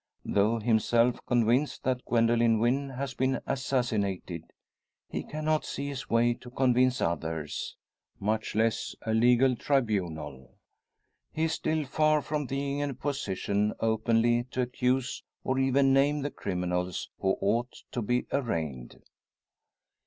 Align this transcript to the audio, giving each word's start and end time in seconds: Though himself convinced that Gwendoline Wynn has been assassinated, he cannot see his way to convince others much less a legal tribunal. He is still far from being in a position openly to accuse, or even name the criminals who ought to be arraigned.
Though 0.25 0.57
himself 0.57 1.23
convinced 1.27 1.83
that 1.83 2.03
Gwendoline 2.05 2.57
Wynn 2.57 2.89
has 2.89 3.13
been 3.13 3.39
assassinated, 3.45 4.51
he 5.07 5.21
cannot 5.21 5.63
see 5.63 5.89
his 5.89 6.09
way 6.09 6.33
to 6.33 6.49
convince 6.49 7.01
others 7.01 7.75
much 8.19 8.55
less 8.55 8.95
a 9.03 9.13
legal 9.13 9.55
tribunal. 9.55 10.55
He 11.31 11.43
is 11.43 11.53
still 11.53 11.85
far 11.85 12.23
from 12.23 12.47
being 12.47 12.79
in 12.79 12.89
a 12.89 12.93
position 12.95 13.73
openly 13.79 14.45
to 14.45 14.61
accuse, 14.61 15.21
or 15.43 15.59
even 15.59 15.93
name 15.93 16.23
the 16.23 16.31
criminals 16.31 17.11
who 17.19 17.37
ought 17.39 17.83
to 17.91 18.01
be 18.01 18.25
arraigned. 18.31 19.03